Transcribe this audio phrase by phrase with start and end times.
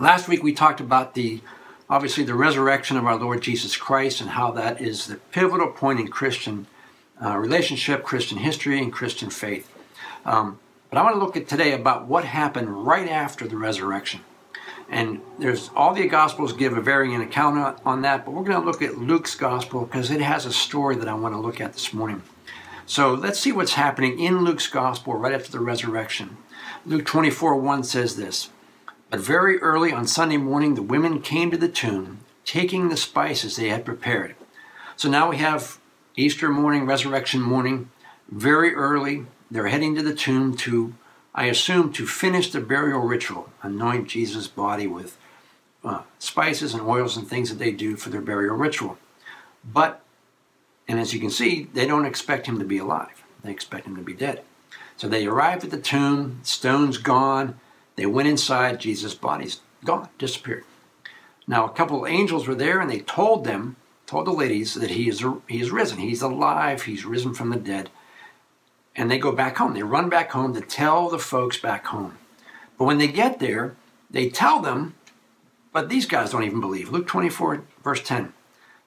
[0.00, 1.40] Last week we talked about the
[1.88, 6.00] obviously the resurrection of our Lord Jesus Christ and how that is the pivotal point
[6.00, 6.66] in Christian
[7.24, 9.70] uh, relationship, Christian history, and Christian faith.
[10.24, 10.58] Um,
[10.90, 14.22] but I want to look at today about what happened right after the resurrection.
[14.88, 18.66] And there's all the Gospels give a varying account on that, but we're going to
[18.66, 21.72] look at Luke's Gospel because it has a story that I want to look at
[21.72, 22.22] this morning.
[22.84, 26.36] So let's see what's happening in Luke's Gospel right after the resurrection.
[26.84, 28.50] Luke 24 1 says this
[29.14, 33.54] But very early on Sunday morning, the women came to the tomb, taking the spices
[33.54, 34.34] they had prepared.
[34.96, 35.78] So now we have
[36.16, 37.90] Easter morning, resurrection morning,
[38.28, 39.26] very early.
[39.48, 40.94] They're heading to the tomb to
[41.32, 45.16] I assume, to finish the burial ritual, anoint Jesus' body with
[45.84, 48.98] uh, spices and oils and things that they do for their burial ritual.
[49.62, 50.02] But,
[50.88, 53.22] and as you can see, they don't expect him to be alive.
[53.44, 54.42] They expect him to be dead.
[54.96, 57.60] So they arrive at the tomb, stone's gone.
[57.96, 60.64] They went inside, Jesus' body's gone, disappeared.
[61.46, 63.76] Now, a couple of angels were there and they told them,
[64.06, 65.98] told the ladies that he is, he is risen.
[65.98, 67.90] He's alive, he's risen from the dead
[68.96, 69.74] and they go back home.
[69.74, 72.16] They run back home to tell the folks back home.
[72.78, 73.74] But when they get there,
[74.10, 74.94] they tell them,
[75.72, 76.90] but these guys don't even believe.
[76.90, 78.32] Luke 24, verse 10.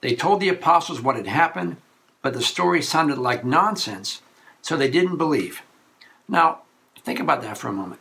[0.01, 1.77] They told the apostles what had happened,
[2.21, 4.21] but the story sounded like nonsense,
[4.61, 5.61] so they didn't believe.
[6.27, 6.59] Now,
[7.03, 7.99] think about that for a moment.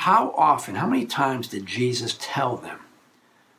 [0.00, 2.78] How often, how many times did Jesus tell them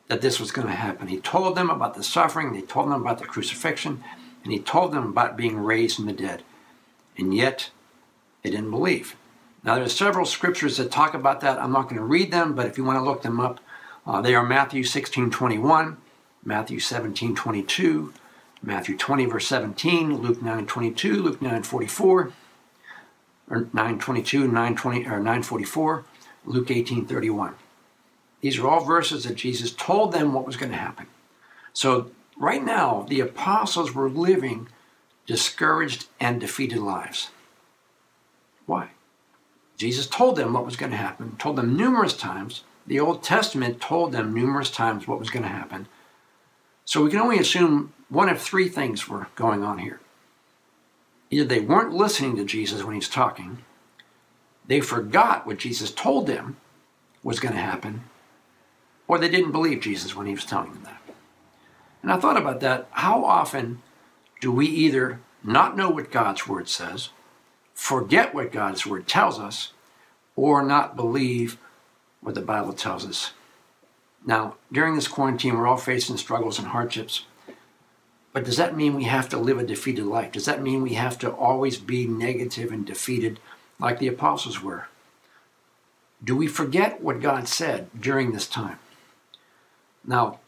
[0.08, 1.06] that this was going to happen?
[1.06, 4.02] He told them about the suffering, he told them about the crucifixion,
[4.42, 6.42] and he told them about being raised from the dead.
[7.16, 7.70] And yet,
[8.42, 9.14] they didn't believe.
[9.62, 11.60] Now, there's several scriptures that talk about that.
[11.60, 13.60] I'm not going to read them, but if you want to look them up,
[14.04, 15.96] uh, they are Matthew 16 21,
[16.44, 18.12] Matthew 17 22,
[18.64, 22.32] Matthew 20, verse 17, Luke 9 22, Luke 9 44,
[23.48, 26.04] or 9 22, 9 20, or 9 44,
[26.44, 27.54] Luke 18 31.
[28.40, 31.06] These are all verses that Jesus told them what was going to happen.
[31.72, 34.68] So, right now, the apostles were living
[35.26, 37.30] discouraged and defeated lives.
[38.66, 38.90] Why?
[39.76, 42.64] Jesus told them what was going to happen, told them numerous times.
[42.86, 45.86] The Old Testament told them numerous times what was going to happen.
[46.84, 50.00] So we can only assume one of three things were going on here.
[51.30, 53.64] Either they weren't listening to Jesus when he's talking,
[54.66, 56.56] they forgot what Jesus told them
[57.22, 58.04] was going to happen,
[59.06, 61.00] or they didn't believe Jesus when he was telling them that.
[62.02, 62.88] And I thought about that.
[62.90, 63.82] How often
[64.40, 67.10] do we either not know what God's word says,
[67.74, 69.72] forget what God's word tells us
[70.36, 71.58] or not believe
[72.20, 73.32] what the Bible tells us.
[74.24, 77.24] Now, during this quarantine, we're all facing struggles and hardships.
[78.32, 80.32] But does that mean we have to live a defeated life?
[80.32, 83.40] Does that mean we have to always be negative and defeated
[83.78, 84.86] like the apostles were?
[86.22, 88.78] Do we forget what God said during this time?
[90.04, 90.38] Now,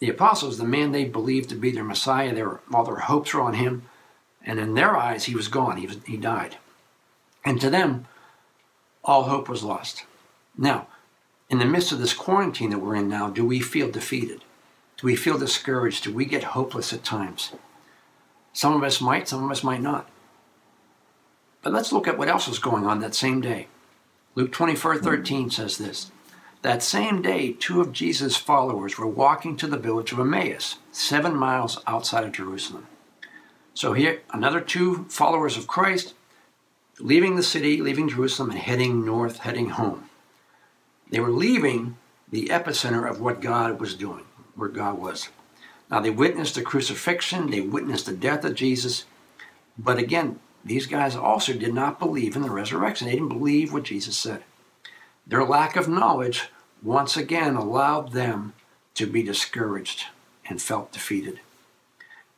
[0.00, 3.54] the apostles, the man they believed to be their Messiah, all their hopes were on
[3.54, 3.82] him,
[4.44, 5.76] and in their eyes, he was gone.
[5.76, 6.56] He, was, he died.
[7.44, 8.06] And to them,
[9.04, 10.04] all hope was lost.
[10.56, 10.88] Now,
[11.48, 14.42] in the midst of this quarantine that we're in now, do we feel defeated?
[14.96, 16.04] Do we feel discouraged?
[16.04, 17.52] Do we get hopeless at times?
[18.52, 20.08] Some of us might, some of us might not.
[21.62, 23.68] But let's look at what else was going on that same day.
[24.34, 26.10] Luke 24 13 says this
[26.62, 31.34] That same day, two of Jesus' followers were walking to the village of Emmaus, seven
[31.34, 32.86] miles outside of Jerusalem.
[33.74, 36.14] So here, another two followers of Christ
[36.98, 40.10] leaving the city, leaving Jerusalem, and heading north, heading home.
[41.10, 41.96] They were leaving
[42.30, 45.30] the epicenter of what God was doing, where God was.
[45.90, 49.04] Now, they witnessed the crucifixion, they witnessed the death of Jesus,
[49.76, 53.06] but again, these guys also did not believe in the resurrection.
[53.06, 54.44] They didn't believe what Jesus said.
[55.26, 56.48] Their lack of knowledge
[56.82, 58.52] once again allowed them
[58.94, 60.06] to be discouraged
[60.48, 61.40] and felt defeated.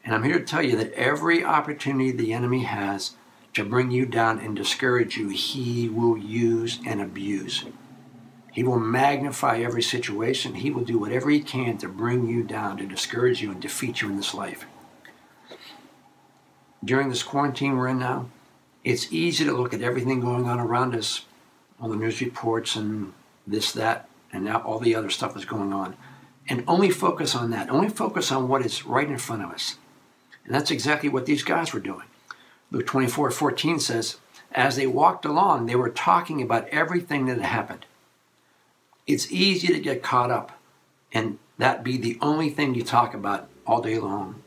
[0.04, 3.12] And I'm here to tell you that every opportunity the enemy has
[3.54, 7.64] to bring you down and discourage you, he will use and abuse.
[8.52, 10.56] He will magnify every situation.
[10.56, 14.02] He will do whatever he can to bring you down, to discourage you, and defeat
[14.02, 14.66] you in this life.
[16.84, 18.28] During this quarantine we're in now,
[18.84, 21.24] it's easy to look at everything going on around us,
[21.80, 23.12] all the news reports and
[23.46, 25.96] this, that, and now all the other stuff that's going on,
[26.48, 27.70] and only focus on that.
[27.70, 29.76] Only focus on what is right in front of us.
[30.44, 32.06] And that's exactly what these guys were doing.
[32.72, 34.16] Luke 24 14 says,
[34.50, 37.86] As they walked along, they were talking about everything that had happened.
[39.06, 40.58] It's easy to get caught up
[41.12, 44.41] and that be the only thing you talk about all day long,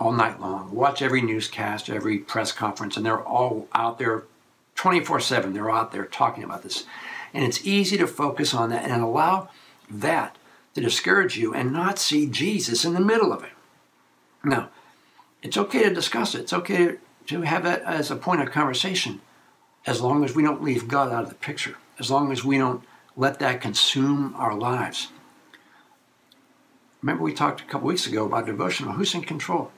[0.00, 0.74] all night long.
[0.74, 4.24] Watch every newscast, every press conference, and they're all out there
[4.76, 5.52] 24 7.
[5.52, 6.84] They're out there talking about this.
[7.34, 9.48] And it's easy to focus on that and allow
[9.90, 10.36] that
[10.74, 13.50] to discourage you and not see Jesus in the middle of it.
[14.44, 14.70] Now,
[15.42, 16.42] it's okay to discuss it.
[16.42, 16.96] It's okay
[17.26, 19.20] to have that as a point of conversation
[19.86, 22.58] as long as we don't leave God out of the picture, as long as we
[22.58, 22.84] don't
[23.16, 25.08] let that consume our lives.
[27.02, 28.92] Remember, we talked a couple weeks ago about devotional.
[28.92, 29.70] Who's in control?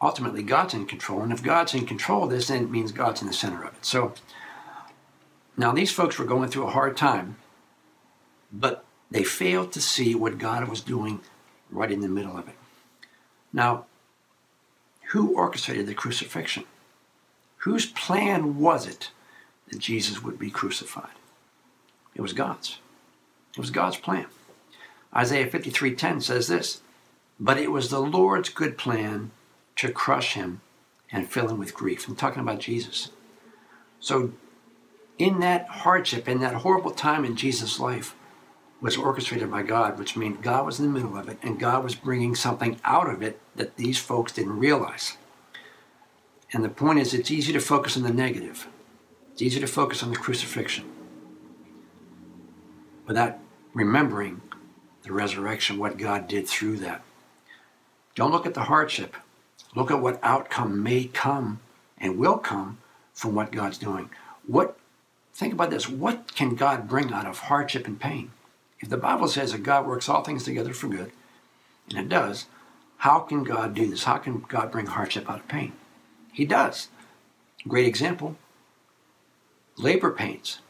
[0.00, 1.22] Ultimately, God's in control.
[1.22, 3.74] And if God's in control of this, then it means God's in the center of
[3.74, 3.84] it.
[3.84, 4.12] So
[5.56, 7.36] now these folks were going through a hard time,
[8.52, 11.20] but they failed to see what God was doing
[11.70, 12.56] right in the middle of it.
[13.52, 13.86] Now,
[15.10, 16.64] who orchestrated the crucifixion?
[17.58, 19.10] Whose plan was it
[19.68, 21.14] that Jesus would be crucified?
[22.14, 22.78] It was God's.
[23.52, 24.26] It was God's plan.
[25.14, 26.80] Isaiah 53:10 says this,
[27.38, 29.30] "But it was the Lord's good plan
[29.76, 30.60] to crush him
[31.10, 33.10] and fill him with grief." I'm talking about Jesus.
[34.00, 34.32] So
[35.18, 38.14] in that hardship, in that horrible time in Jesus' life,
[38.80, 41.82] was orchestrated by God, which means God was in the middle of it, and God
[41.82, 45.16] was bringing something out of it that these folks didn't realize.
[46.52, 48.68] And the point is, it's easy to focus on the negative.
[49.32, 50.84] It's easy to focus on the crucifixion
[53.06, 53.38] without
[53.72, 54.42] remembering
[55.02, 57.02] the resurrection, what God did through that.
[58.14, 59.16] Don't look at the hardship.
[59.74, 61.60] Look at what outcome may come
[61.98, 62.78] and will come
[63.12, 64.10] from what God's doing.
[64.46, 64.76] What
[65.34, 65.88] think about this.
[65.88, 68.30] What can God bring out of hardship and pain?
[68.80, 71.12] If the Bible says that God works all things together for good,
[71.90, 72.46] and it does,
[72.98, 74.04] how can God do this?
[74.04, 75.72] How can God bring hardship out of pain?
[76.32, 76.88] He does.
[77.66, 78.36] Great example
[79.76, 80.60] labor pains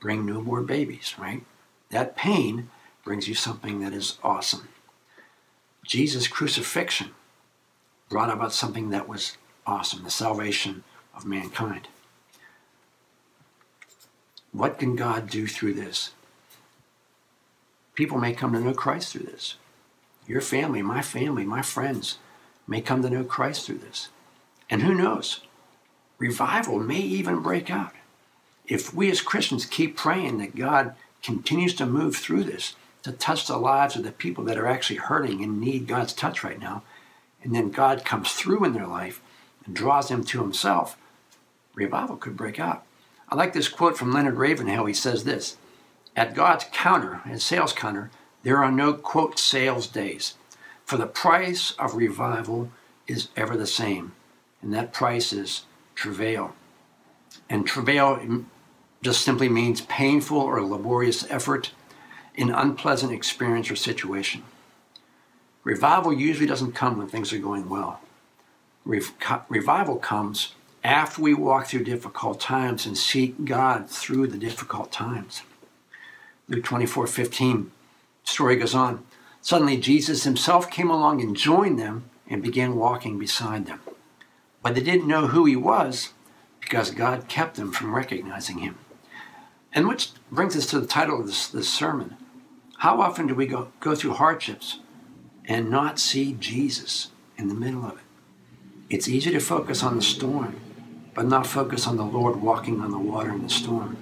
[0.00, 1.42] bring newborn babies, right?
[1.90, 2.68] That pain
[3.04, 4.68] brings you something that is awesome.
[5.84, 7.12] Jesus' crucifixion
[8.08, 9.36] brought about something that was
[9.66, 11.88] awesome the salvation of mankind.
[14.52, 16.12] What can God do through this?
[17.94, 19.56] People may come to know Christ through this.
[20.26, 22.18] Your family, my family, my friends
[22.66, 24.08] may come to know Christ through this.
[24.68, 25.40] And who knows?
[26.18, 27.92] Revival may even break out.
[28.66, 32.74] If we as Christians keep praying that God continues to move through this,
[33.06, 36.42] to touch the lives of the people that are actually hurting and need God's touch
[36.42, 36.82] right now.
[37.42, 39.20] And then God comes through in their life
[39.64, 40.96] and draws them to himself.
[41.74, 42.84] Revival could break out.
[43.28, 44.86] I like this quote from Leonard Ravenhill.
[44.86, 45.56] He says this
[46.14, 48.10] At God's counter, and sales counter,
[48.42, 50.34] there are no quote sales days,
[50.84, 52.70] for the price of revival
[53.06, 54.12] is ever the same,
[54.62, 56.54] and that price is travail.
[57.48, 58.44] And travail
[59.02, 61.72] just simply means painful or laborious effort
[62.38, 64.42] an unpleasant experience or situation.
[65.66, 67.98] Revival usually doesn't come when things are going well.
[68.84, 70.54] revival comes
[70.84, 75.42] after we walk through difficult times and seek God through the difficult times.
[76.48, 77.72] Luke 24 15,
[78.22, 79.04] story goes on.
[79.42, 83.80] Suddenly, Jesus himself came along and joined them and began walking beside them.
[84.62, 86.12] But they didn't know who he was
[86.60, 88.78] because God kept them from recognizing him.
[89.72, 92.16] And which brings us to the title of this, this sermon
[92.78, 94.78] how often do we go, go through hardships
[95.46, 98.04] and not see Jesus in the middle of it?
[98.88, 100.60] It's easy to focus on the storm,
[101.14, 103.96] but not focus on the Lord walking on the water in the storm.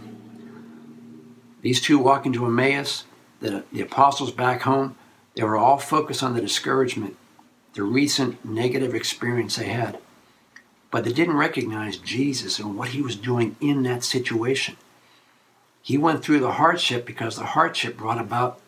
[1.63, 3.05] These two walk into Emmaus,
[3.41, 4.97] the, the apostles back home,
[5.35, 7.17] they were all focused on the discouragement,
[7.73, 9.99] the recent negative experience they had.
[10.91, 14.77] But they didn't recognize Jesus and what he was doing in that situation.
[15.83, 18.61] He went through the hardship because the hardship brought about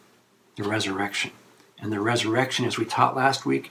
[0.56, 1.30] the resurrection.
[1.78, 3.70] And the resurrection, as we taught last week,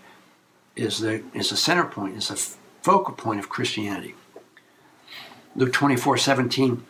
[0.76, 2.36] is the, is the center point, is the
[2.82, 4.16] focal point of Christianity.
[5.56, 6.86] Luke 24 17,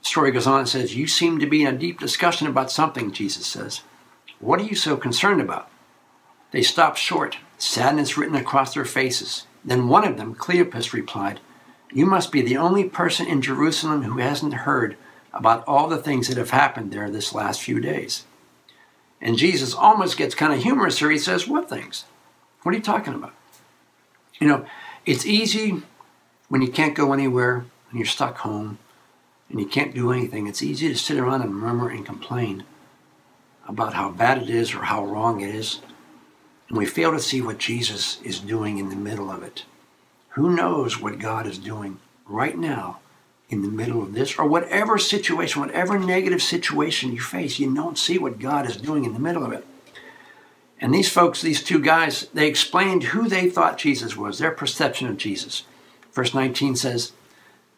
[0.00, 3.12] story goes on and says, You seem to be in a deep discussion about something,
[3.12, 3.82] Jesus says.
[4.40, 5.70] What are you so concerned about?
[6.50, 9.46] They stopped short, sadness written across their faces.
[9.64, 11.40] Then one of them, Cleopas, replied,
[11.92, 14.96] You must be the only person in Jerusalem who hasn't heard
[15.32, 18.24] about all the things that have happened there this last few days.
[19.24, 21.10] And Jesus almost gets kind of humorous here.
[21.10, 22.04] He says, What things?
[22.62, 23.32] What are you talking about?
[24.38, 24.66] You know,
[25.06, 25.82] it's easy
[26.48, 28.78] when you can't go anywhere and you're stuck home
[29.48, 30.46] and you can't do anything.
[30.46, 32.64] It's easy to sit around and murmur and complain
[33.66, 35.80] about how bad it is or how wrong it is.
[36.68, 39.64] And we fail to see what Jesus is doing in the middle of it.
[40.30, 43.00] Who knows what God is doing right now
[43.50, 47.98] in the middle of this, or whatever situation, whatever negative situation you face, you don't
[47.98, 49.66] see what God is doing in the middle of it.
[50.80, 55.08] And these folks, these two guys, they explained who they thought Jesus was, their perception
[55.08, 55.64] of Jesus.
[56.12, 57.12] Verse 19 says,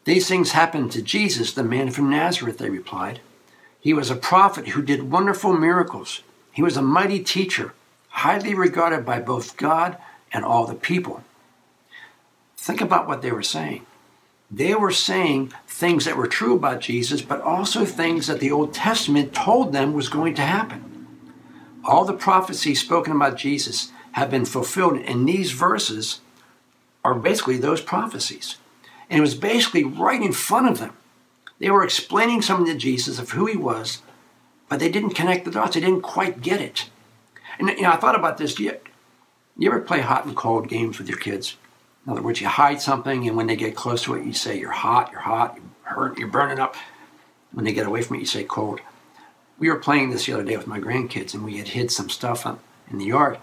[0.05, 3.21] These things happened to Jesus, the man from Nazareth, they replied.
[3.81, 6.23] He was a prophet who did wonderful miracles.
[6.53, 7.75] He was a mighty teacher,
[8.09, 9.99] highly regarded by both God
[10.33, 11.23] and all the people.
[12.57, 13.87] Think about what they were saying.
[14.51, 18.73] They were saying things that were true about Jesus, but also things that the Old
[18.73, 21.07] Testament told them was going to happen.
[21.85, 26.21] All the prophecies spoken about Jesus have been fulfilled, and these verses
[27.05, 28.57] are basically those prophecies.
[29.11, 30.97] And it was basically right in front of them.
[31.59, 34.03] They were explaining something to Jesus of who he was,
[34.69, 35.75] but they didn't connect the dots.
[35.75, 36.91] They didn't quite get it.
[37.59, 38.59] And you know, I thought about this.
[38.59, 38.77] You,
[39.57, 41.57] you ever play hot and cold games with your kids?
[42.07, 44.59] In other words, you hide something, and when they get close to it, you say,
[44.59, 46.77] You're hot, you're hot, you're hurt, you're burning up.
[47.53, 48.81] When they get away from it, you say, Cold.
[49.59, 52.09] We were playing this the other day with my grandkids, and we had hid some
[52.09, 52.47] stuff
[52.91, 53.39] in the yard.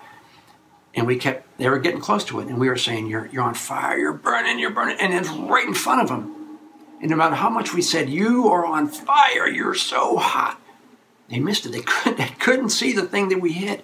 [0.95, 3.43] And we kept, they were getting close to it, and we were saying, You're, you're
[3.43, 4.97] on fire, you're burning, you're burning.
[4.99, 6.59] And it's right in front of them.
[7.01, 10.57] And no matter how much we said, You are on fire, you're so hot,
[11.27, 11.73] they missed it.
[11.73, 13.83] They couldn't, they couldn't see the thing that we hid.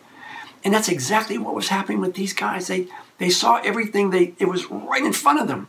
[0.64, 2.68] And that's exactly what was happening with these guys.
[2.68, 2.88] They,
[3.20, 4.10] they saw everything.
[4.10, 5.68] They it was right in front of them,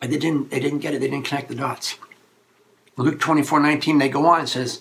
[0.00, 1.00] but they didn't they didn't get it.
[1.00, 1.96] They didn't connect the dots.
[2.96, 4.80] Luke 24, 19, they go on and says,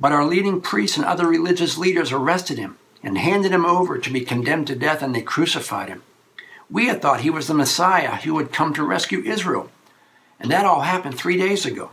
[0.00, 4.10] But our leading priests and other religious leaders arrested him and handed him over to
[4.10, 6.02] be condemned to death, and they crucified him.
[6.68, 9.70] We had thought he was the Messiah who would come to rescue Israel.
[10.40, 11.90] And that all happened three days ago.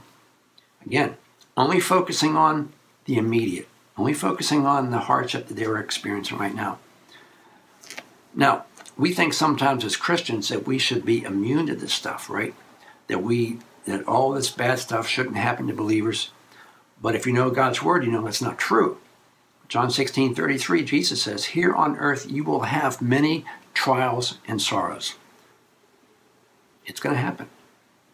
[0.86, 1.18] Again,
[1.56, 2.74] only focusing on
[3.06, 6.80] the immediate, only focusing on the hardship that they were experiencing right now.
[8.34, 8.66] Now,
[8.98, 12.54] we think sometimes as Christians that we should be immune to this stuff, right?
[13.08, 16.32] That we that all this bad stuff shouldn't happen to believers.
[17.02, 18.98] But if you know God's word, you know it's not true.
[19.68, 25.16] John 16, 33, Jesus says, Here on earth you will have many trials and sorrows.
[26.86, 27.50] It's going to happen.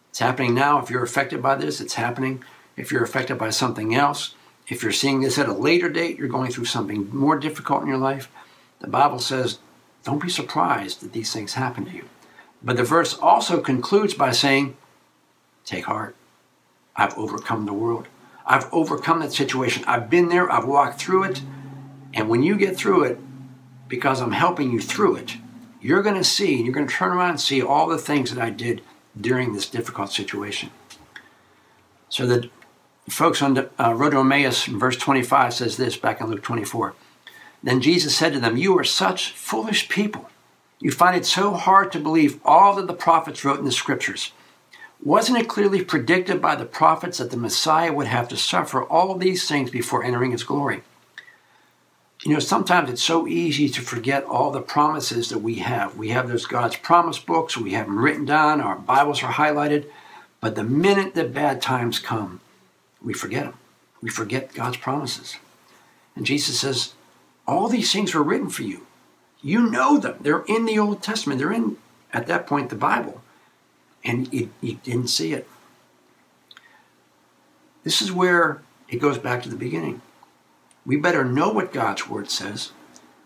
[0.08, 0.80] It's happening now.
[0.80, 2.42] If you're affected by this, it's happening.
[2.76, 4.34] If you're affected by something else,
[4.68, 7.88] if you're seeing this at a later date, you're going through something more difficult in
[7.88, 8.30] your life.
[8.80, 9.58] The Bible says
[10.04, 12.04] don't be surprised that these things happen to you.
[12.62, 14.76] But the verse also concludes by saying,
[15.64, 16.16] Take heart.
[16.96, 18.08] I've overcome the world.
[18.46, 19.84] I've overcome that situation.
[19.86, 20.50] I've been there.
[20.50, 21.42] I've walked through it.
[22.12, 23.18] And when you get through it,
[23.88, 25.36] because I'm helping you through it,
[25.80, 28.32] you're going to see, and you're going to turn around and see all the things
[28.34, 28.82] that I did
[29.18, 30.70] during this difficult situation.
[32.08, 32.50] So the
[33.08, 36.94] folks on the uh, Road to Emmaus, verse 25 says this back in Luke 24.
[37.62, 40.30] Then Jesus said to them, You are such foolish people.
[40.80, 44.32] You find it so hard to believe all that the prophets wrote in the scriptures.
[45.02, 49.14] Wasn't it clearly predicted by the prophets that the Messiah would have to suffer all
[49.14, 50.82] these things before entering his glory?
[52.22, 55.96] You know, sometimes it's so easy to forget all the promises that we have.
[55.96, 59.86] We have those God's promise books, we have them written down, our Bibles are highlighted,
[60.38, 62.40] but the minute that bad times come,
[63.02, 63.54] we forget them.
[64.02, 65.36] We forget God's promises.
[66.14, 66.92] And Jesus says,
[67.46, 68.86] all these things were written for you.
[69.42, 70.16] You know them.
[70.20, 71.38] They're in the Old Testament.
[71.38, 71.78] They're in,
[72.12, 73.22] at that point, the Bible.
[74.04, 75.48] And you, you didn't see it.
[77.82, 80.02] This is where it goes back to the beginning.
[80.84, 82.72] We better know what God's Word says.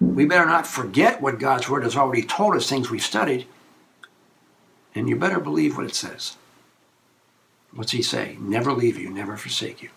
[0.00, 3.46] We better not forget what God's Word has already told us, things we've studied.
[4.94, 6.36] And you better believe what it says.
[7.72, 8.36] What's He say?
[8.40, 9.90] Never leave you, never forsake you.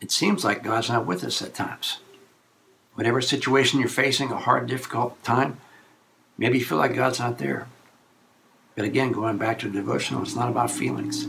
[0.00, 1.98] It seems like God's not with us at times
[3.00, 5.56] whatever situation you're facing, a hard, difficult time,
[6.36, 7.66] maybe you feel like God's not there.
[8.76, 11.26] But again, going back to the devotional, it's not about feelings,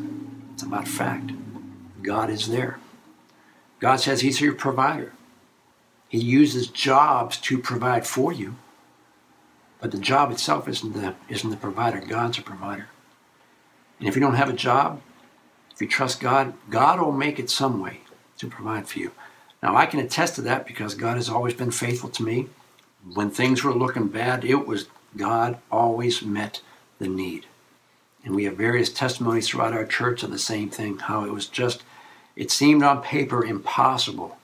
[0.52, 1.32] it's about fact.
[2.02, 2.78] God is there.
[3.80, 5.14] God says He's your provider.
[6.10, 8.56] He uses jobs to provide for you.
[9.80, 12.02] But the job itself isn't the, isn't the provider.
[12.02, 12.90] God's a provider.
[13.98, 15.02] And if you don't have a job,
[15.74, 18.02] if you trust God, God will make it some way
[18.40, 19.12] to provide for you.
[19.62, 22.48] Now, I can attest to that because God has always been faithful to me.
[23.14, 26.62] When things were looking bad, it was God always met
[27.00, 27.46] the need.
[28.24, 31.48] And we have various testimonies throughout our church of the same thing how it was
[31.48, 31.84] just,
[32.36, 34.38] it seemed on paper impossible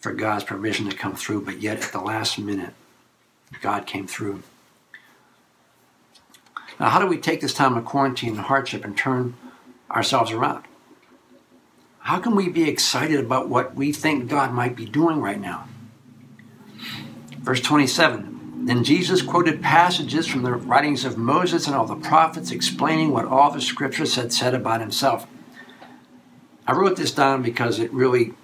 [0.00, 2.74] for God's provision to come through, but yet at the last minute,
[3.60, 4.42] God came through.
[6.78, 9.34] Now, how do we take this time of quarantine and hardship and turn
[9.90, 10.64] ourselves around?
[12.06, 15.66] How can we be excited about what we think God might be doing right now?
[17.38, 22.52] Verse 27 Then Jesus quoted passages from the writings of Moses and all the prophets
[22.52, 25.26] explaining what all the scriptures had said about himself.
[26.64, 28.34] I wrote this down because it really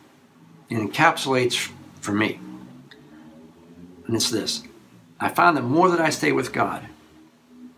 [0.68, 2.40] encapsulates for me.
[4.08, 4.64] And it's this
[5.20, 6.88] I find the more that I stay with God,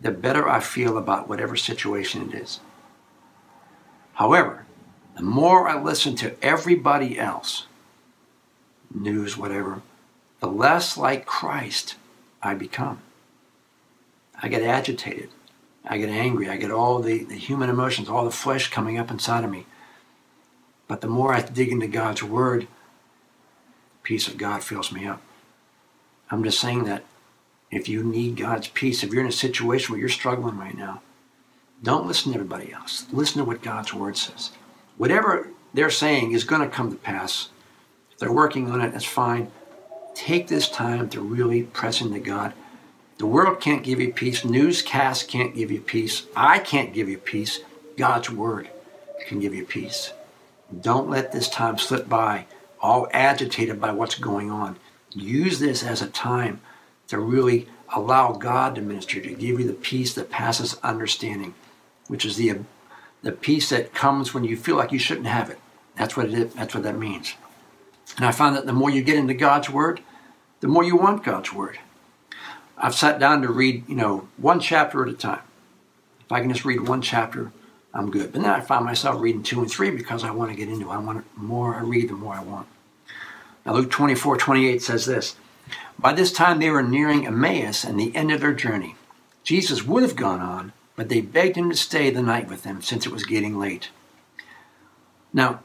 [0.00, 2.60] the better I feel about whatever situation it is.
[4.14, 4.63] However,
[5.16, 7.66] the more I listen to everybody else,
[8.92, 9.82] news, whatever,
[10.40, 11.96] the less like Christ
[12.42, 13.00] I become.
[14.42, 15.30] I get agitated.
[15.84, 16.48] I get angry.
[16.48, 19.66] I get all the, the human emotions, all the flesh coming up inside of me.
[20.88, 22.66] But the more I dig into God's Word, the
[24.02, 25.22] peace of God fills me up.
[26.30, 27.04] I'm just saying that
[27.70, 31.02] if you need God's peace, if you're in a situation where you're struggling right now,
[31.82, 33.06] don't listen to everybody else.
[33.12, 34.50] Listen to what God's Word says.
[34.96, 37.48] Whatever they're saying is going to come to pass.
[38.12, 39.50] If they're working on it, that's fine.
[40.14, 42.54] Take this time to really press into God
[43.18, 44.44] the world can't give you peace.
[44.44, 46.26] Newscasts can't give you peace.
[46.34, 47.60] I can't give you peace.
[47.96, 48.70] God's word
[49.28, 50.12] can give you peace.
[50.80, 52.46] Don't let this time slip by,
[52.80, 54.76] all agitated by what's going on.
[55.12, 56.60] Use this as a time
[57.06, 61.54] to really allow God to minister, to give you the peace that passes understanding,
[62.08, 62.64] which is the,
[63.24, 65.58] the peace that comes when you feel like you shouldn't have it.
[65.96, 67.34] That's what it is, that's what that means.
[68.16, 70.00] And I find that the more you get into God's word,
[70.60, 71.78] the more you want God's word.
[72.76, 75.42] I've sat down to read, you know, one chapter at a time.
[76.20, 77.52] If I can just read one chapter,
[77.92, 78.32] I'm good.
[78.32, 80.90] But then I find myself reading two and three because I want to get into
[80.90, 80.94] it.
[80.94, 82.66] I want the more I read, the more I want.
[83.64, 85.36] Now, Luke 24 28 says this
[85.98, 88.96] By this time they were nearing Emmaus and the end of their journey.
[89.44, 92.82] Jesus would have gone on, but they begged him to stay the night with them
[92.82, 93.90] since it was getting late.
[95.32, 95.60] Now,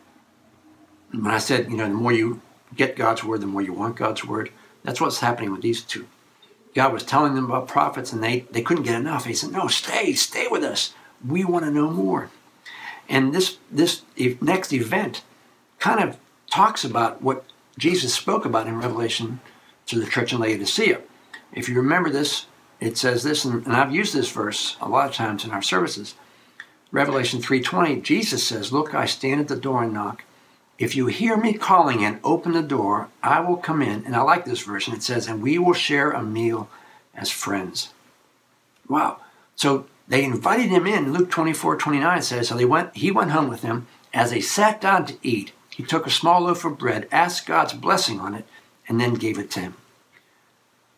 [1.11, 2.41] when I said, you know, the more you
[2.75, 4.51] get God's word, the more you want God's word,
[4.83, 6.07] that's what's happening with these two.
[6.75, 9.25] God was telling them about prophets and they, they couldn't get enough.
[9.25, 10.93] He said, No, stay, stay with us.
[11.27, 12.29] We want to know more.
[13.07, 14.03] And this, this
[14.39, 15.23] next event
[15.79, 16.17] kind of
[16.49, 17.43] talks about what
[17.77, 19.39] Jesus spoke about in Revelation
[19.87, 21.01] to the church in Laodicea.
[21.53, 22.45] If you remember this,
[22.79, 25.61] it says this, and, and I've used this verse a lot of times in our
[25.61, 26.15] services.
[26.91, 30.23] Revelation 3:20, Jesus says, "Look, I stand at the door and knock.
[30.79, 34.05] If you hear me calling and open the door, I will come in.
[34.05, 34.93] And I like this version.
[34.93, 36.69] It says, and we will share a meal
[37.13, 37.93] as friends.
[38.87, 39.19] Wow.
[39.57, 41.11] So they invited him in.
[41.11, 43.87] Luke 24, 29 says, so they went, he went home with them.
[44.13, 47.73] As they sat down to eat, he took a small loaf of bread, asked God's
[47.73, 48.45] blessing on it,
[48.87, 49.75] and then gave it to him.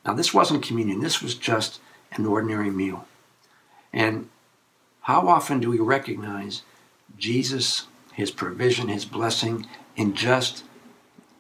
[0.05, 0.99] Now, this wasn't communion.
[0.99, 1.79] This was just
[2.11, 3.05] an ordinary meal.
[3.93, 4.29] And
[5.01, 6.63] how often do we recognize
[7.17, 10.63] Jesus his provision, His blessing in just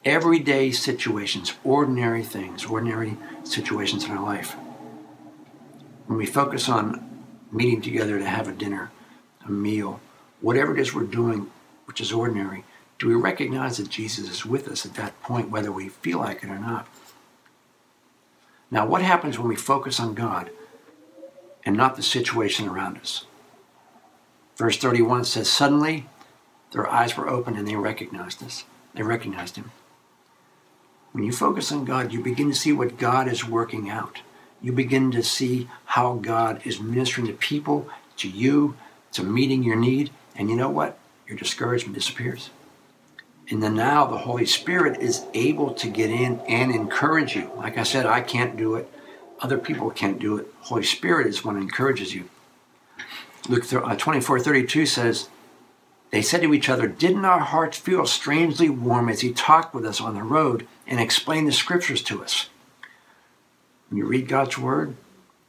[0.05, 4.55] everyday situations, ordinary things, ordinary situations in our life.
[6.07, 8.91] When we focus on meeting together to have a dinner,
[9.45, 9.99] a meal,
[10.39, 11.51] whatever it is we're doing,
[11.85, 12.63] which is ordinary,
[12.97, 16.43] do we recognize that Jesus is with us at that point, whether we feel like
[16.43, 16.87] it or not?
[18.71, 20.49] Now, what happens when we focus on God
[21.65, 23.25] and not the situation around us?
[24.55, 26.07] Verse 31 says, Suddenly
[26.71, 28.63] their eyes were open and they recognized us.
[28.95, 29.71] They recognized him.
[31.11, 34.21] When you focus on God, you begin to see what God is working out.
[34.61, 38.77] You begin to see how God is ministering to people, to you,
[39.11, 40.11] to meeting your need.
[40.35, 40.97] And you know what?
[41.27, 42.51] Your discouragement disappears.
[43.49, 47.51] And then now the Holy Spirit is able to get in and encourage you.
[47.57, 48.91] Like I said, I can't do it.
[49.41, 50.47] Other people can't do it.
[50.61, 52.29] Holy Spirit is one encourages you.
[53.49, 55.29] Luke uh, 24 32 says,
[56.11, 59.85] they said to each other, Didn't our hearts feel strangely warm as he talked with
[59.85, 62.49] us on the road and explained the scriptures to us?
[63.89, 64.95] When you read God's word,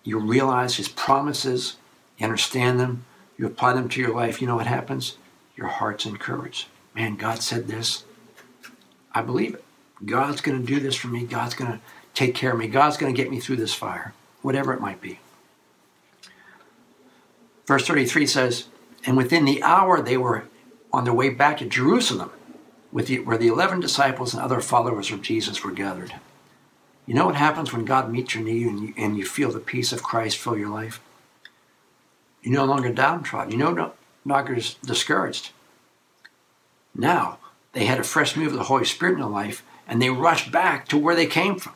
[0.05, 1.76] you realize his promises,
[2.16, 3.05] you understand them,
[3.37, 5.16] you apply them to your life, you know what happens?
[5.57, 6.68] Your heart's encouraged.
[6.94, 8.05] Man, God said this.
[9.12, 9.64] I believe it.
[10.05, 11.24] God's going to do this for me.
[11.24, 11.81] God's going to
[12.14, 12.68] take care of me.
[12.68, 15.20] God's going to get me through this fire, whatever it might be.
[17.66, 18.68] Verse 33 says,
[19.05, 20.44] And within the hour they were
[20.92, 22.31] on their way back to Jerusalem,
[22.92, 26.14] the, where the 11 disciples and other followers of Jesus were gathered.
[27.07, 29.59] You know what happens when God meets your need and you, and you feel the
[29.59, 31.00] peace of Christ fill your life?
[32.42, 33.59] You're no longer downtrodden.
[33.59, 33.92] You're no
[34.24, 35.52] longer discouraged.
[36.94, 37.38] Now,
[37.72, 40.52] they had a fresh move of the Holy Spirit in their life, and they rushed
[40.52, 41.74] back to where they came from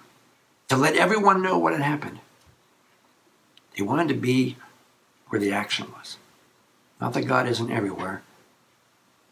[0.68, 2.20] to let everyone know what had happened.
[3.76, 4.57] They wanted to be
[5.29, 6.16] where the action was.
[7.00, 8.22] Not that God isn't everywhere,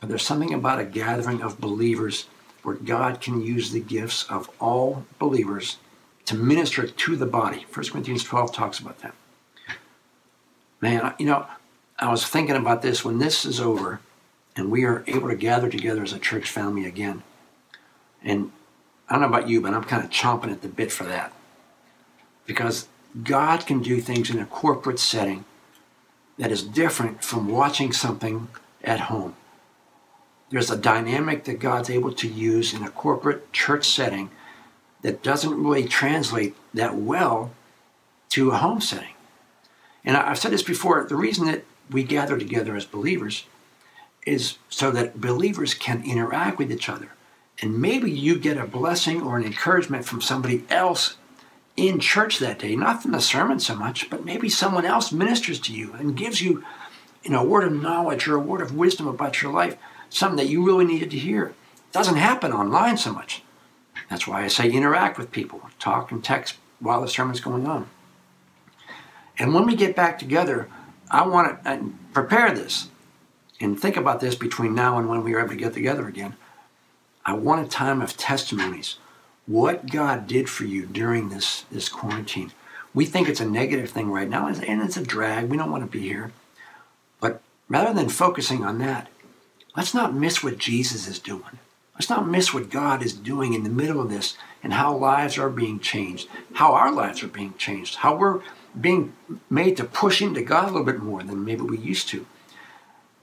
[0.01, 2.27] but there's something about a gathering of believers
[2.63, 5.79] where God can use the gifts of all believers
[6.27, 7.67] to minister to the body.
[7.73, 9.15] 1 Corinthians 12 talks about that.
[10.81, 11.47] Man, you know,
[11.99, 14.01] I was thinking about this when this is over
[14.57, 17.23] and we are able to gather together as a church family again.
[18.23, 18.53] And
[19.09, 21.33] I don't know about you, but I'm kind of chomping at the bit for that.
[22.47, 22.89] Because
[23.23, 25.45] God can do things in a corporate setting
[26.39, 28.49] that is different from watching something
[28.83, 29.37] at home.
[30.51, 34.31] there's a dynamic that God's able to use in a corporate church setting
[35.03, 37.51] that doesn't really translate that well
[38.31, 39.15] to a home setting.
[40.05, 43.47] And I've said this before the reason that we gather together as believers
[44.27, 47.11] is so that believers can interact with each other.
[47.61, 51.17] And maybe you get a blessing or an encouragement from somebody else
[51.77, 55.61] in church that day, not from the sermon so much, but maybe someone else ministers
[55.61, 56.65] to you and gives you,
[57.23, 59.77] you know, a word of knowledge or a word of wisdom about your life,
[60.09, 61.47] something that you really needed to hear.
[61.47, 63.43] It doesn't happen online so much.
[64.09, 67.89] That's why I say interact with people, talk and text while the sermon's going on.
[69.39, 70.69] And when we get back together,
[71.11, 71.83] I want to uh,
[72.13, 72.89] prepare this
[73.61, 76.37] and think about this between now and when we are able to get together again.
[77.25, 78.99] I want a time of testimonies
[79.47, 82.53] what God did for you during this, this quarantine.
[82.95, 85.49] We think it's a negative thing right now, and it's a drag.
[85.49, 86.33] We don't want to be here.
[87.21, 89.09] But rather than focusing on that,
[89.77, 91.59] let's not miss what Jesus is doing.
[91.95, 95.39] Let's not miss what God is doing in the middle of this and how lives
[95.39, 98.41] are being changed, how our lives are being changed, how we're
[98.79, 99.13] being
[99.49, 102.27] made to push into God a little bit more than maybe we used to.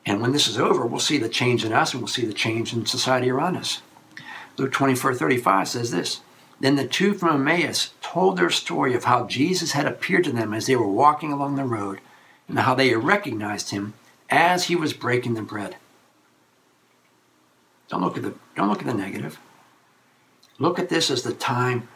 [0.06, 2.34] And when this is over, we'll see the change in us and we'll see the
[2.34, 3.82] change in society around us.
[4.58, 6.22] Luke 24 35 says this
[6.60, 10.54] Then the two from Emmaus told their story of how Jesus had appeared to them
[10.54, 12.02] as they were walking along the road
[12.48, 13.94] and how they recognized him
[14.30, 15.78] as he was breaking the bread.
[17.90, 19.40] Don't look at the, don't look at the negative.
[20.60, 21.88] Look at this as the time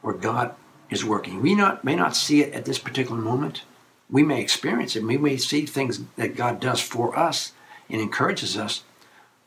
[0.00, 0.54] where God
[0.90, 1.42] is working.
[1.42, 3.62] We not, may not see it at this particular moment.
[4.10, 5.02] We may experience it.
[5.02, 7.52] We may see things that God does for us
[7.88, 8.84] and encourages us.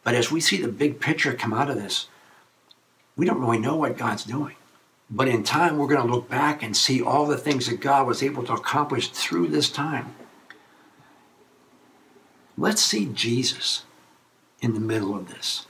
[0.03, 2.07] But as we see the big picture come out of this,
[3.15, 4.55] we don't really know what God's doing.
[5.09, 8.05] But in time, we're going to look back and see all the things that God
[8.05, 10.13] was able to accomplish through this time.
[12.57, 13.83] Let's see Jesus
[14.61, 15.65] in the middle of this.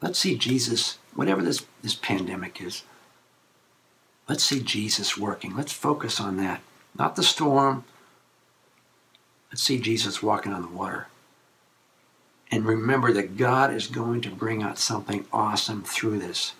[0.00, 2.82] Let's see Jesus, whatever this, this pandemic is,
[4.28, 5.56] let's see Jesus working.
[5.56, 6.60] Let's focus on that.
[6.96, 7.84] Not the storm.
[9.50, 11.08] Let's see Jesus walking on the water
[12.54, 16.52] and remember that God is going to bring out something awesome through this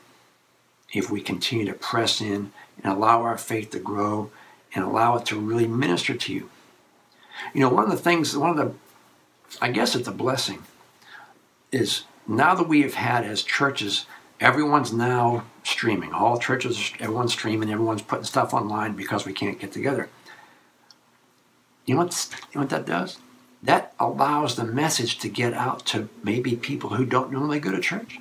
[0.93, 4.31] if we continue to press in and allow our faith to grow
[4.75, 6.51] and allow it to really minister to you.
[7.53, 8.75] You know, one of the things, one of the,
[9.63, 10.65] I guess it's a blessing,
[11.71, 14.07] is now that we have had as churches,
[14.41, 16.13] everyone's now streaming.
[16.13, 20.09] All churches, everyone's streaming, everyone's putting stuff online because we can't get together.
[21.87, 23.19] You know what, you know what that does?
[23.65, 27.81] that allows the message to get out to maybe people who don't normally go to
[27.81, 28.19] church.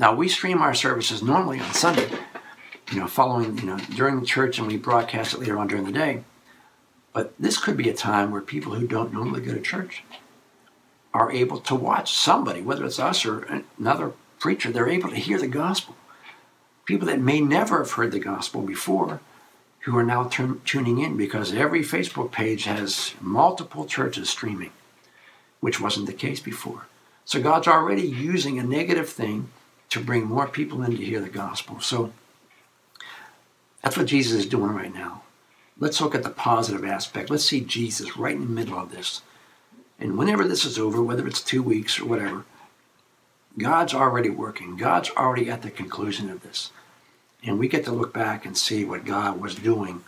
[0.00, 2.10] Now we stream our services normally on Sunday,
[2.90, 5.84] you know, following, you know, during the church and we broadcast it later on during
[5.84, 6.24] the day.
[7.12, 10.02] But this could be a time where people who don't normally go to church
[11.14, 15.38] are able to watch somebody, whether it's us or another preacher, they're able to hear
[15.38, 15.94] the gospel.
[16.84, 19.20] People that may never have heard the gospel before
[19.84, 24.72] who are now t- tuning in because every Facebook page has multiple churches streaming,
[25.60, 26.86] which wasn't the case before.
[27.26, 29.48] So God's already using a negative thing
[29.90, 31.80] to bring more people in to hear the gospel.
[31.80, 32.12] So
[33.82, 35.22] that's what Jesus is doing right now.
[35.78, 37.28] Let's look at the positive aspect.
[37.28, 39.20] Let's see Jesus right in the middle of this.
[39.98, 42.44] And whenever this is over, whether it's two weeks or whatever,
[43.58, 44.76] God's already working.
[44.76, 46.70] God's already at the conclusion of this.
[47.46, 50.02] And we get to look back and see what God was doing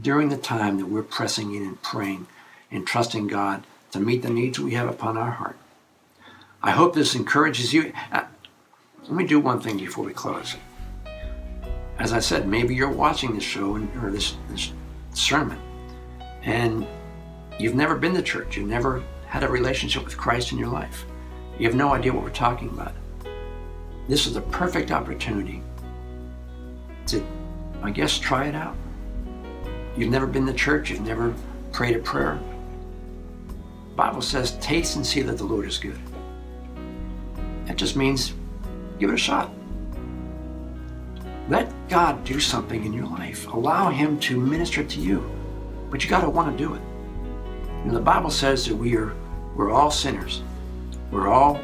[0.00, 2.26] during the time that we're pressing in and praying
[2.70, 5.56] and trusting God to meet the needs we have upon our heart.
[6.62, 7.92] I hope this encourages you.
[8.12, 8.24] Uh,
[9.02, 10.56] let me do one thing before we close.
[11.98, 14.72] As I said, maybe you're watching this show or this, this
[15.14, 15.58] sermon
[16.42, 16.86] and
[17.58, 21.04] you've never been to church, you've never had a relationship with Christ in your life.
[21.58, 22.92] You have no idea what we're talking about.
[24.08, 25.62] This is the perfect opportunity
[27.08, 27.24] to,
[27.82, 28.76] I guess, try it out.
[29.96, 31.34] You've never been to church, you've never
[31.72, 32.38] prayed a prayer.
[33.96, 35.98] Bible says, taste and see that the Lord is good.
[37.64, 38.34] That just means
[38.98, 39.50] give it a shot.
[41.48, 43.46] Let God do something in your life.
[43.52, 45.28] Allow Him to minister to you.
[45.90, 46.82] But you got to want to do it.
[47.84, 49.14] And the Bible says that we are
[49.54, 50.42] we're all sinners.
[51.10, 51.60] We're all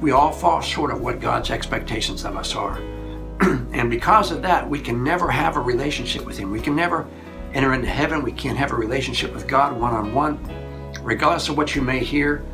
[0.00, 2.78] we all fall short of what God's expectations of us are.
[3.72, 6.50] and because of that, we can never have a relationship with Him.
[6.50, 7.06] We can never
[7.52, 8.22] enter into heaven.
[8.22, 10.38] We can't have a relationship with God one on one,
[11.02, 12.44] regardless of what you may hear,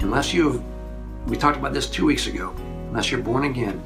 [0.00, 0.62] unless you've,
[1.26, 2.54] we talked about this two weeks ago,
[2.88, 3.82] unless you're born again.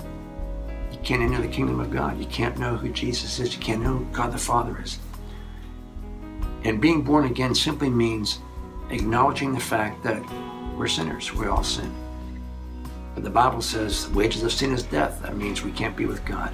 [0.92, 2.18] You can't enter the kingdom of God.
[2.18, 3.54] You can't know who Jesus is.
[3.54, 4.98] You can't know who God the Father is.
[6.64, 8.40] And being born again simply means
[8.90, 10.22] acknowledging the fact that
[10.76, 11.32] we're sinners.
[11.32, 11.94] We all sin.
[13.16, 15.22] But the Bible says the wages of sin is death.
[15.22, 16.52] That means we can't be with God.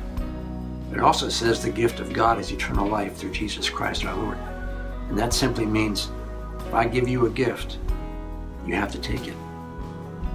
[0.93, 4.39] It also says the gift of God is eternal life through Jesus Christ our Lord.
[5.09, 6.09] And that simply means
[6.61, 7.79] if I give you a gift,
[8.65, 9.35] you have to take it.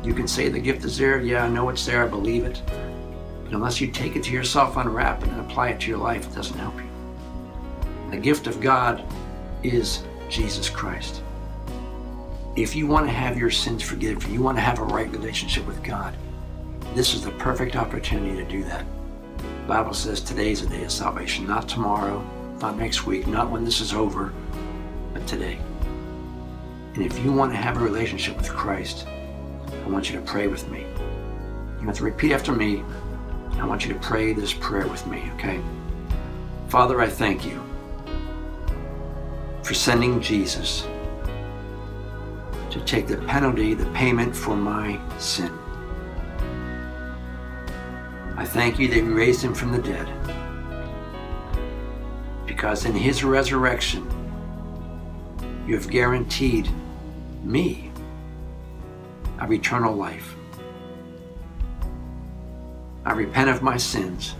[0.03, 1.21] You can say the gift is there.
[1.21, 2.03] Yeah, I know it's there.
[2.03, 2.61] I believe it.
[3.45, 6.27] But unless you take it to yourself, unwrap it, and apply it to your life,
[6.27, 6.89] it doesn't help you.
[8.11, 9.01] The gift of God
[9.63, 11.21] is Jesus Christ.
[12.57, 15.67] If you want to have your sins forgiven, you want to have a right relationship
[15.67, 16.17] with God,
[16.95, 18.83] this is the perfect opportunity to do that.
[19.37, 22.19] The Bible says today is a day of salvation, not tomorrow,
[22.59, 24.33] not next week, not when this is over,
[25.13, 25.59] but today.
[26.95, 29.05] And if you want to have a relationship with Christ,
[29.85, 30.79] I want you to pray with me.
[31.79, 32.83] You have to repeat after me.
[33.59, 35.61] I want you to pray this prayer with me, okay?
[36.69, 37.63] Father, I thank you
[39.61, 40.87] for sending Jesus
[42.71, 45.51] to take the penalty, the payment for my sin.
[48.35, 50.07] I thank you that you raised him from the dead.
[52.45, 54.05] Because in his resurrection,
[55.67, 56.69] you have guaranteed
[57.43, 57.91] me
[59.39, 60.35] of eternal life.
[63.05, 64.35] I repent of my sins.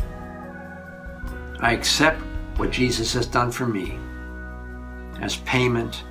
[1.60, 2.22] I accept
[2.58, 3.98] what Jesus has done for me
[5.22, 6.04] as payment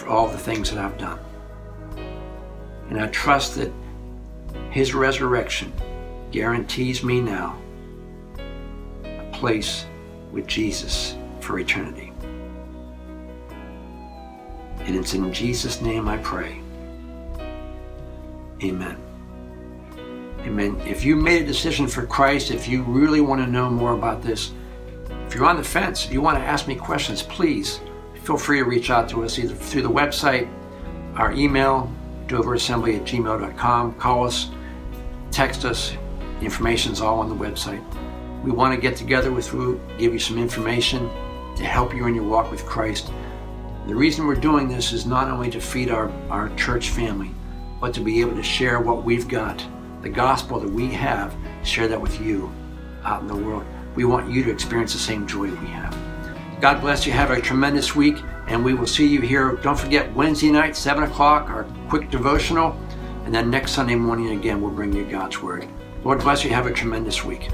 [0.00, 1.18] for all the things that I've done.
[2.88, 3.70] And I trust that
[4.70, 5.74] His resurrection
[6.32, 7.60] guarantees me now
[9.04, 9.84] a place
[10.32, 12.14] with Jesus for eternity.
[14.78, 16.62] And it's in Jesus' name I pray.
[18.64, 18.96] Amen.
[20.40, 20.80] Amen.
[20.86, 24.22] If you made a decision for Christ, if you really want to know more about
[24.22, 24.52] this,
[25.26, 27.80] if you're on the fence, if you want to ask me questions, please
[28.24, 30.48] feel free to reach out to us either through the website,
[31.16, 31.92] our email,
[32.26, 33.94] doverassembly at gmail.com.
[33.94, 34.50] Call us,
[35.30, 35.96] text us.
[36.38, 37.84] The information's all on the website.
[38.44, 41.10] We want to get together with you, give you some information
[41.56, 43.12] to help you in your walk with Christ.
[43.86, 47.30] The reason we're doing this is not only to feed our, our church family,
[47.80, 49.66] but to be able to share what we've got,
[50.02, 52.50] the gospel that we have, share that with you
[53.04, 53.64] out in the world.
[53.96, 56.09] We want you to experience the same joy we have.
[56.60, 57.12] God bless you.
[57.12, 59.52] Have a tremendous week, and we will see you here.
[59.62, 62.78] Don't forget Wednesday night, 7 o'clock, our quick devotional.
[63.24, 65.66] And then next Sunday morning again, we'll bring you God's Word.
[66.04, 66.50] Lord bless you.
[66.50, 67.48] Have a tremendous week.